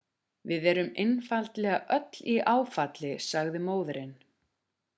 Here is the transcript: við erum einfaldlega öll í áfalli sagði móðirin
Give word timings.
við 0.51 0.63
erum 0.71 0.87
einfaldlega 1.03 1.99
öll 1.99 2.19
í 2.33 2.37
áfalli 2.55 3.13
sagði 3.29 3.65
móðirin 3.69 4.17